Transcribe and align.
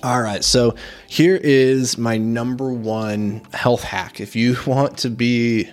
All 0.00 0.22
right, 0.22 0.44
so 0.44 0.76
here 1.08 1.34
is 1.34 1.98
my 1.98 2.18
number 2.18 2.72
one 2.72 3.42
health 3.52 3.82
hack. 3.82 4.20
If 4.20 4.36
you 4.36 4.56
want 4.66 4.96
to 4.98 5.10
be 5.10 5.68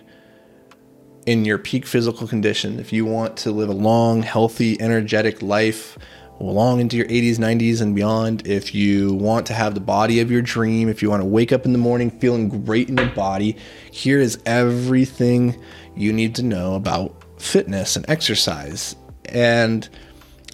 in 1.27 1.45
your 1.45 1.59
peak 1.59 1.85
physical 1.85 2.27
condition, 2.27 2.79
if 2.79 2.91
you 2.91 3.05
want 3.05 3.37
to 3.37 3.51
live 3.51 3.69
a 3.69 3.73
long, 3.73 4.23
healthy, 4.23 4.81
energetic 4.81 5.43
life, 5.43 5.99
long 6.39 6.79
into 6.79 6.97
your 6.97 7.05
80s, 7.05 7.35
90s, 7.35 7.81
and 7.81 7.95
beyond, 7.95 8.47
if 8.47 8.73
you 8.73 9.13
want 9.13 9.45
to 9.45 9.53
have 9.53 9.75
the 9.75 9.79
body 9.79 10.19
of 10.21 10.31
your 10.31 10.41
dream, 10.41 10.89
if 10.89 11.03
you 11.03 11.09
want 11.11 11.21
to 11.21 11.27
wake 11.27 11.51
up 11.53 11.63
in 11.63 11.71
the 11.71 11.77
morning 11.77 12.09
feeling 12.09 12.49
great 12.65 12.89
in 12.89 12.97
your 12.97 13.09
body, 13.09 13.55
here 13.91 14.19
is 14.19 14.39
everything 14.47 15.61
you 15.95 16.11
need 16.11 16.33
to 16.35 16.43
know 16.43 16.73
about 16.73 17.23
fitness 17.39 17.95
and 17.95 18.03
exercise. 18.09 18.95
And 19.25 19.87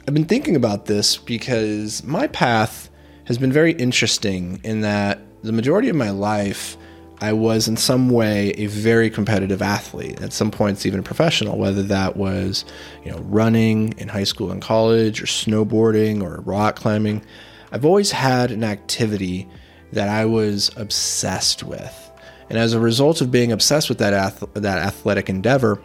I've 0.06 0.14
been 0.14 0.26
thinking 0.26 0.58
about 0.58 0.88
this 0.88 1.16
because 1.16 2.04
my 2.04 2.28
path 2.28 2.90
has 3.32 3.38
been 3.38 3.54
very 3.54 3.72
interesting 3.72 4.60
in 4.66 4.82
that 4.82 5.22
the 5.42 5.54
majority 5.54 5.88
of 5.88 5.96
my 5.96 6.10
life, 6.10 6.76
I 7.22 7.32
was 7.32 7.70
in 7.70 7.78
some 7.78 8.10
way 8.10 8.50
a 8.58 8.66
very 8.66 9.10
competitive 9.10 9.62
athlete. 9.62 10.22
At 10.22 10.34
some 10.34 10.52
points, 10.52 10.86
even 10.86 11.02
professional, 11.02 11.58
whether 11.58 11.82
that 11.84 12.18
was, 12.18 12.66
you 13.06 13.12
know, 13.12 13.20
running 13.20 13.94
in 13.98 14.10
high 14.10 14.26
school 14.26 14.52
and 14.52 14.62
college, 14.62 15.22
or 15.22 15.28
snowboarding, 15.28 16.22
or 16.22 16.42
rock 16.42 16.76
climbing. 16.76 17.24
I've 17.72 17.86
always 17.86 18.12
had 18.12 18.52
an 18.52 18.66
activity 18.66 19.48
that 19.94 20.10
I 20.10 20.26
was 20.26 20.70
obsessed 20.76 21.64
with, 21.64 22.12
and 22.50 22.60
as 22.60 22.74
a 22.74 22.82
result 22.82 23.22
of 23.22 23.32
being 23.32 23.54
obsessed 23.54 23.88
with 23.88 24.00
that 24.00 24.14
ath- 24.14 24.44
that 24.56 24.78
athletic 24.78 25.30
endeavor, 25.30 25.82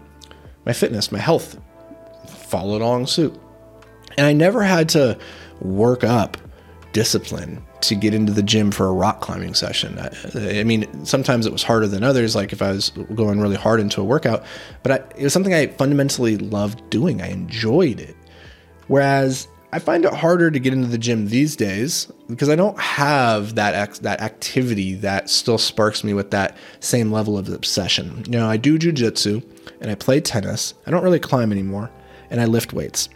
my 0.65 0.73
fitness, 0.73 1.13
my 1.13 1.21
health 1.21 1.61
followed 2.27 2.83
along 2.83 3.07
suit, 3.07 3.39
and 4.19 4.27
I 4.27 4.33
never 4.33 4.65
had 4.65 4.89
to 4.91 5.17
work 5.61 6.03
up 6.03 6.39
discipline 6.97 7.63
to 7.83 7.95
get 7.95 8.15
into 8.15 8.33
the 8.33 8.43
gym 8.43 8.71
for 8.71 8.87
a 8.87 8.93
rock 8.93 9.21
climbing 9.21 9.53
session. 9.53 9.99
I, 9.99 10.61
I, 10.61 10.65
mean, 10.65 11.05
sometimes 11.05 11.45
it 11.45 11.53
was 11.53 11.63
harder 11.63 11.87
than 11.87 12.03
others, 12.03 12.35
like 12.35 12.55
if 12.55 12.63
I 12.63 12.71
was 12.71 12.89
going 13.15 13.39
really 13.39 13.55
hard 13.55 13.81
into 13.81 14.01
a 14.01 14.05
workout, 14.05 14.47
but 14.83 14.93
I, 14.93 14.95
it 15.19 15.25
was 15.25 15.35
something 15.35 15.53
I 15.53 15.67
fundamentally 15.67 16.39
loved 16.39 16.89
doing. 16.89 17.21
I 17.21 17.29
enjoyed 17.29 18.01
it. 18.01 18.17
Whereas 18.87 19.47
I 19.75 19.79
find 19.79 20.07
it 20.07 20.15
harder 20.15 20.51
to 20.51 20.59
get 20.59 20.73
into 20.73 20.89
the 20.89 20.97
gym 20.97 21.27
these 21.27 21.55
days 21.55 22.11
because 22.31 22.49
I 22.49 22.57
don't 22.57 22.81
have 22.81 23.57
that 23.57 23.75
ex- 23.75 23.99
that 23.99 24.23
activity 24.23 24.95
that 24.95 25.29
still 25.29 25.59
sparks 25.59 26.03
me 26.03 26.15
with 26.15 26.31
that 26.31 26.57
same 26.81 27.13
level 27.13 27.37
of 27.37 27.51
obsession. 27.51 28.25
You 28.25 28.39
know, 28.39 28.49
I 28.49 28.57
do 28.57 28.79
jujitsu 28.79 29.45
and 29.83 29.91
I 29.91 29.97
play 29.97 30.23
tennis. 30.23 30.73
I 30.87 30.91
don't 30.91 31.05
really 31.05 31.21
climb 31.21 31.53
anymore, 31.53 31.91
and 32.31 32.41
I 32.41 32.47
lift 32.47 32.73
weights. 32.73 33.11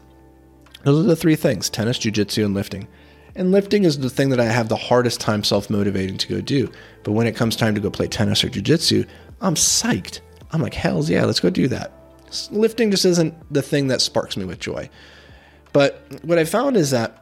Those 0.84 1.02
are 1.02 1.08
the 1.08 1.16
three 1.16 1.36
things: 1.36 1.70
tennis, 1.70 1.98
jujitsu, 1.98 2.44
and 2.44 2.52
lifting. 2.52 2.86
And 3.34 3.52
lifting 3.52 3.84
is 3.84 3.98
the 3.98 4.10
thing 4.10 4.30
that 4.30 4.40
I 4.40 4.46
have 4.46 4.68
the 4.68 4.76
hardest 4.76 5.20
time 5.20 5.44
self 5.44 5.70
motivating 5.70 6.18
to 6.18 6.28
go 6.28 6.40
do. 6.40 6.70
But 7.02 7.12
when 7.12 7.26
it 7.26 7.36
comes 7.36 7.56
time 7.56 7.74
to 7.74 7.80
go 7.80 7.90
play 7.90 8.08
tennis 8.08 8.44
or 8.44 8.48
jujitsu, 8.48 9.06
I'm 9.40 9.54
psyched. 9.54 10.20
I'm 10.52 10.60
like, 10.60 10.74
hells 10.74 11.08
yeah, 11.08 11.24
let's 11.24 11.40
go 11.40 11.50
do 11.50 11.68
that. 11.68 11.92
Lifting 12.50 12.90
just 12.90 13.04
isn't 13.04 13.34
the 13.52 13.62
thing 13.62 13.88
that 13.88 14.00
sparks 14.00 14.36
me 14.36 14.44
with 14.44 14.60
joy. 14.60 14.88
But 15.72 16.04
what 16.22 16.38
I 16.38 16.44
found 16.44 16.76
is 16.76 16.90
that 16.90 17.16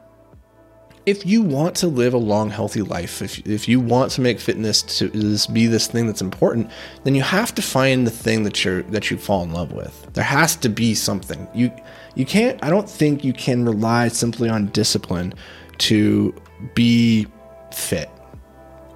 if 1.05 1.25
you 1.25 1.41
want 1.41 1.75
to 1.77 1.87
live 1.87 2.13
a 2.13 2.17
long, 2.17 2.49
healthy 2.49 2.81
life, 2.81 3.21
if, 3.21 3.39
if 3.47 3.67
you 3.67 3.79
want 3.79 4.11
to 4.11 4.21
make 4.21 4.39
fitness 4.39 4.81
to 4.99 5.09
be 5.51 5.65
this 5.65 5.87
thing 5.87 6.05
that's 6.07 6.21
important, 6.21 6.69
then 7.03 7.15
you 7.15 7.23
have 7.23 7.55
to 7.55 7.61
find 7.61 8.05
the 8.05 8.11
thing 8.11 8.43
that 8.43 8.63
you're 8.63 8.83
that 8.83 9.09
you 9.09 9.17
fall 9.17 9.43
in 9.43 9.51
love 9.51 9.71
with. 9.71 10.07
There 10.13 10.23
has 10.23 10.55
to 10.57 10.69
be 10.69 10.93
something. 10.93 11.47
You 11.53 11.71
you 12.15 12.25
can't. 12.25 12.63
I 12.63 12.69
don't 12.69 12.89
think 12.89 13.23
you 13.23 13.33
can 13.33 13.65
rely 13.65 14.09
simply 14.09 14.49
on 14.49 14.67
discipline 14.67 15.33
to 15.79 16.33
be 16.73 17.27
fit, 17.73 18.09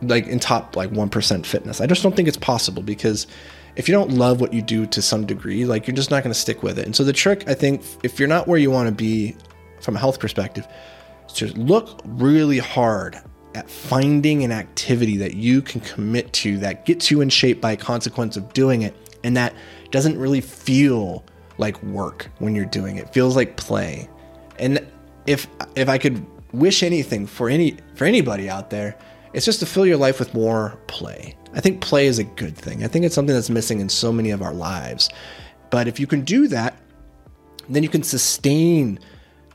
like 0.01 0.27
in 0.27 0.39
top 0.39 0.75
like 0.75 0.89
1% 0.91 1.45
fitness. 1.45 1.81
I 1.81 1.87
just 1.87 2.03
don't 2.03 2.15
think 2.15 2.27
it's 2.27 2.37
possible 2.37 2.83
because 2.83 3.27
if 3.75 3.87
you 3.87 3.93
don't 3.93 4.11
love 4.11 4.39
what 4.39 4.53
you 4.53 4.61
do 4.61 4.85
to 4.87 5.01
some 5.01 5.25
degree, 5.25 5.65
like 5.65 5.87
you're 5.87 5.95
just 5.95 6.11
not 6.11 6.23
going 6.23 6.33
to 6.33 6.39
stick 6.39 6.61
with 6.63 6.77
it. 6.77 6.85
And 6.85 6.95
so 6.95 7.03
the 7.03 7.13
trick, 7.13 7.47
I 7.47 7.53
think, 7.53 7.83
if 8.03 8.19
you're 8.19 8.27
not 8.27 8.47
where 8.47 8.59
you 8.59 8.69
want 8.69 8.87
to 8.87 8.93
be 8.93 9.35
from 9.81 9.95
a 9.95 9.99
health 9.99 10.19
perspective, 10.19 10.67
is 11.27 11.33
to 11.33 11.47
look 11.59 12.01
really 12.05 12.59
hard 12.59 13.19
at 13.55 13.69
finding 13.69 14.43
an 14.43 14.51
activity 14.51 15.17
that 15.17 15.35
you 15.35 15.61
can 15.61 15.81
commit 15.81 16.31
to 16.33 16.57
that 16.59 16.85
gets 16.85 17.11
you 17.11 17.21
in 17.21 17.29
shape 17.29 17.61
by 17.61 17.75
consequence 17.75 18.35
of 18.35 18.51
doing 18.53 18.81
it 18.81 18.95
and 19.23 19.37
that 19.37 19.53
doesn't 19.91 20.17
really 20.17 20.41
feel 20.41 21.23
like 21.57 21.81
work 21.83 22.29
when 22.39 22.55
you're 22.55 22.65
doing 22.65 22.97
it. 22.97 23.05
it 23.05 23.13
feels 23.13 23.35
like 23.35 23.57
play. 23.57 24.09
And 24.59 24.85
if 25.27 25.47
if 25.75 25.87
I 25.87 25.97
could 25.97 26.25
wish 26.53 26.83
anything 26.83 27.25
for 27.27 27.49
any 27.49 27.77
for 27.95 28.05
anybody 28.05 28.49
out 28.49 28.69
there, 28.69 28.97
it's 29.33 29.45
just 29.45 29.59
to 29.59 29.65
fill 29.65 29.85
your 29.85 29.97
life 29.97 30.19
with 30.19 30.33
more 30.33 30.79
play. 30.87 31.35
I 31.53 31.59
think 31.59 31.81
play 31.81 32.07
is 32.07 32.19
a 32.19 32.23
good 32.23 32.55
thing. 32.55 32.83
I 32.83 32.87
think 32.87 33.05
it's 33.05 33.15
something 33.15 33.35
that's 33.35 33.49
missing 33.49 33.79
in 33.79 33.89
so 33.89 34.11
many 34.11 34.31
of 34.31 34.41
our 34.41 34.53
lives. 34.53 35.09
But 35.69 35.87
if 35.87 35.99
you 35.99 36.07
can 36.07 36.21
do 36.21 36.47
that, 36.47 36.77
then 37.67 37.83
you 37.83 37.89
can 37.89 38.03
sustain 38.03 38.99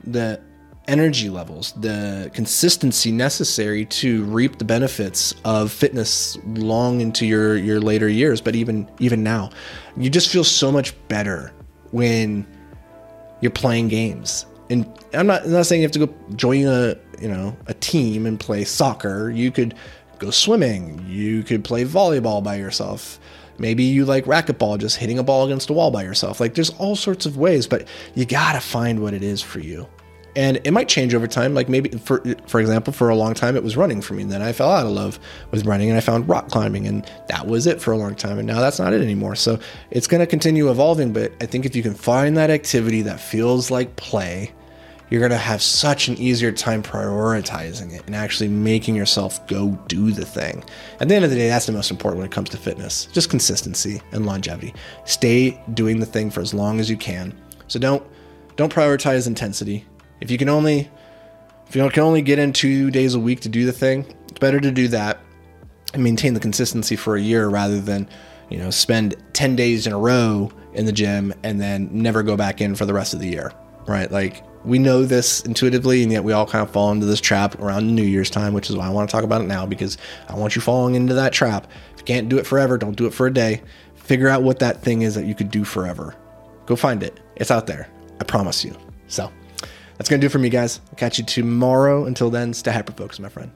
the 0.03 0.41
energy 0.87 1.29
levels, 1.29 1.73
the 1.73 2.31
consistency 2.33 3.11
necessary 3.11 3.85
to 3.85 4.23
reap 4.25 4.57
the 4.57 4.65
benefits 4.65 5.35
of 5.45 5.71
fitness 5.71 6.37
long 6.45 6.99
into 7.01 7.25
your 7.25 7.55
your 7.55 7.79
later 7.79 8.09
years, 8.09 8.41
but 8.41 8.55
even 8.55 8.89
even 8.99 9.23
now. 9.23 9.49
You 9.95 10.09
just 10.09 10.29
feel 10.29 10.43
so 10.43 10.71
much 10.71 10.93
better 11.07 11.53
when 11.91 12.45
you're 13.41 13.51
playing 13.51 13.87
games 13.87 14.45
and 14.69 14.85
I'm 15.13 15.27
not 15.27 15.43
I'm 15.43 15.51
not 15.51 15.65
saying 15.65 15.81
you 15.81 15.85
have 15.85 15.91
to 15.93 16.05
go 16.05 16.13
join 16.35 16.65
a 16.65 16.95
you 17.19 17.27
know 17.27 17.55
a 17.67 17.73
team 17.73 18.25
and 18.25 18.39
play 18.39 18.63
soccer. 18.63 19.29
You 19.29 19.51
could 19.51 19.75
go 20.19 20.31
swimming. 20.31 21.03
You 21.07 21.43
could 21.43 21.63
play 21.63 21.85
volleyball 21.85 22.43
by 22.43 22.55
yourself. 22.55 23.19
Maybe 23.57 23.83
you 23.83 24.05
like 24.05 24.25
racquetball, 24.25 24.77
just 24.79 24.97
hitting 24.97 25.19
a 25.19 25.23
ball 25.23 25.45
against 25.45 25.69
a 25.69 25.73
wall 25.73 25.91
by 25.91 26.03
yourself. 26.03 26.39
Like 26.39 26.53
there's 26.53 26.69
all 26.71 26.95
sorts 26.95 27.25
of 27.25 27.37
ways, 27.37 27.67
but 27.67 27.87
you 28.15 28.25
gotta 28.25 28.61
find 28.61 29.01
what 29.01 29.13
it 29.13 29.23
is 29.23 29.41
for 29.41 29.59
you 29.59 29.87
and 30.35 30.59
it 30.63 30.71
might 30.71 30.87
change 30.87 31.13
over 31.13 31.27
time 31.27 31.53
like 31.53 31.69
maybe 31.69 31.89
for 31.97 32.23
for 32.47 32.59
example 32.59 32.93
for 32.93 33.09
a 33.09 33.15
long 33.15 33.33
time 33.33 33.55
it 33.55 33.63
was 33.63 33.75
running 33.75 34.01
for 34.01 34.13
me 34.13 34.23
and 34.23 34.31
then 34.31 34.41
i 34.41 34.51
fell 34.51 34.71
out 34.71 34.85
of 34.85 34.91
love 34.91 35.19
with 35.51 35.65
running 35.65 35.89
and 35.89 35.97
i 35.97 36.01
found 36.01 36.27
rock 36.29 36.49
climbing 36.49 36.87
and 36.87 37.09
that 37.27 37.47
was 37.47 37.67
it 37.67 37.81
for 37.81 37.91
a 37.91 37.97
long 37.97 38.15
time 38.15 38.37
and 38.37 38.47
now 38.47 38.59
that's 38.59 38.79
not 38.79 38.93
it 38.93 39.01
anymore 39.01 39.35
so 39.35 39.59
it's 39.91 40.07
to 40.07 40.25
continue 40.25 40.69
evolving 40.69 41.11
but 41.11 41.31
i 41.41 41.45
think 41.45 41.65
if 41.65 41.75
you 41.75 41.83
can 41.83 41.93
find 41.93 42.37
that 42.37 42.49
activity 42.49 43.01
that 43.01 43.19
feels 43.19 43.71
like 43.71 43.95
play 43.95 44.51
you're 45.09 45.19
going 45.19 45.31
to 45.31 45.37
have 45.37 45.61
such 45.61 46.07
an 46.07 46.17
easier 46.17 46.51
time 46.51 46.83
prioritizing 46.83 47.93
it 47.93 48.03
and 48.05 48.15
actually 48.15 48.47
making 48.47 48.95
yourself 48.95 49.45
go 49.47 49.71
do 49.87 50.11
the 50.11 50.25
thing. 50.25 50.63
At 50.99 51.07
the 51.07 51.15
end 51.15 51.25
of 51.25 51.31
the 51.31 51.37
day, 51.37 51.47
that's 51.47 51.65
the 51.65 51.71
most 51.71 51.91
important 51.91 52.19
when 52.19 52.27
it 52.27 52.33
comes 52.33 52.49
to 52.49 52.57
fitness 52.57 53.05
just 53.07 53.29
consistency 53.29 54.01
and 54.11 54.25
longevity. 54.25 54.73
Stay 55.05 55.61
doing 55.73 55.99
the 55.99 56.05
thing 56.05 56.29
for 56.29 56.41
as 56.41 56.53
long 56.53 56.79
as 56.79 56.89
you 56.89 56.97
can. 56.97 57.37
So 57.67 57.79
don't 57.79 58.05
don't 58.55 58.73
prioritize 58.73 59.25
intensity. 59.27 59.85
If 60.21 60.29
you 60.29 60.37
can 60.37 60.49
only 60.49 60.89
if 61.67 61.75
you 61.75 61.89
can 61.89 62.03
only 62.03 62.21
get 62.21 62.39
in 62.39 62.53
two 62.53 62.91
days 62.91 63.13
a 63.13 63.19
week 63.19 63.41
to 63.41 63.49
do 63.49 63.65
the 63.65 63.71
thing, 63.71 64.05
it's 64.29 64.39
better 64.39 64.59
to 64.59 64.71
do 64.71 64.87
that 64.89 65.19
and 65.93 66.03
maintain 66.03 66.33
the 66.33 66.39
consistency 66.39 66.95
for 66.95 67.15
a 67.15 67.21
year 67.21 67.47
rather 67.47 67.79
than 67.79 68.07
you 68.49 68.57
know 68.57 68.69
spend 68.69 69.15
10 69.33 69.55
days 69.55 69.87
in 69.87 69.93
a 69.93 69.97
row 69.97 70.51
in 70.73 70.85
the 70.85 70.91
gym 70.91 71.33
and 71.43 71.59
then 71.59 71.89
never 71.91 72.23
go 72.23 72.35
back 72.35 72.61
in 72.61 72.75
for 72.75 72.85
the 72.85 72.93
rest 72.93 73.13
of 73.13 73.19
the 73.19 73.27
year 73.27 73.51
right 73.87 74.11
like 74.11 74.43
we 74.65 74.77
know 74.77 75.03
this 75.03 75.41
intuitively 75.41 76.03
and 76.03 76.11
yet 76.11 76.23
we 76.23 76.33
all 76.33 76.45
kind 76.45 76.61
of 76.61 76.71
fall 76.71 76.91
into 76.91 77.05
this 77.05 77.21
trap 77.21 77.59
around 77.59 77.95
new 77.95 78.03
year's 78.03 78.29
time 78.29 78.53
which 78.53 78.69
is 78.69 78.75
why 78.75 78.85
i 78.85 78.89
want 78.89 79.09
to 79.09 79.11
talk 79.11 79.23
about 79.23 79.41
it 79.41 79.47
now 79.47 79.65
because 79.65 79.97
i 80.27 80.35
want 80.35 80.55
you 80.55 80.61
falling 80.61 80.95
into 80.95 81.13
that 81.13 81.31
trap 81.31 81.65
if 81.93 81.99
you 81.99 82.05
can't 82.05 82.29
do 82.29 82.37
it 82.37 82.45
forever 82.45 82.77
don't 82.77 82.97
do 82.97 83.05
it 83.05 83.13
for 83.13 83.27
a 83.27 83.33
day 83.33 83.61
figure 83.95 84.27
out 84.27 84.43
what 84.43 84.59
that 84.59 84.81
thing 84.81 85.01
is 85.01 85.15
that 85.15 85.25
you 85.25 85.33
could 85.33 85.49
do 85.49 85.63
forever 85.63 86.15
go 86.65 86.75
find 86.75 87.03
it 87.03 87.19
it's 87.37 87.51
out 87.51 87.67
there 87.67 87.87
i 88.19 88.23
promise 88.23 88.65
you 88.65 88.75
so 89.07 89.31
that's 89.99 90.07
going 90.07 90.21
to 90.21 90.25
do 90.25 90.29
for 90.29 90.39
me, 90.39 90.47
guys. 90.47 90.79
I'll 90.87 90.95
catch 90.95 91.19
you 91.19 91.25
tomorrow. 91.25 92.05
Until 92.05 92.29
then, 92.29 92.53
stay 92.53 92.71
hyper 92.71 92.93
focused, 92.93 93.19
my 93.19 93.27
friend. 93.27 93.51